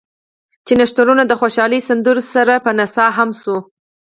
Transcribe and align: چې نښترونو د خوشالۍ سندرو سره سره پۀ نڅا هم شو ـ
چې 0.65 0.73
نښترونو 0.79 1.23
د 1.27 1.33
خوشالۍ 1.39 1.79
سندرو 1.87 2.21
سره 2.23 2.31
سره 2.33 2.53
پۀ 2.63 2.71
نڅا 2.77 3.07
هم 3.17 3.29
شو 3.41 3.55
ـ 3.59 3.63